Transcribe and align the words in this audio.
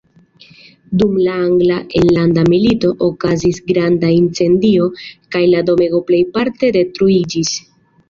Dum 1.01 1.11
la 1.27 1.35
angla 1.49 1.77
enlanda 1.99 2.47
milito 2.55 2.91
okazis 3.09 3.61
granda 3.69 4.11
incendio, 4.17 4.91
kaj 5.37 5.47
la 5.55 5.65
domego 5.71 6.05
plejparte 6.13 6.77
detruiĝis. 6.83 7.59